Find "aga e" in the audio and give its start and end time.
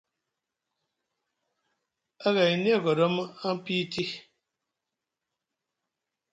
2.27-2.53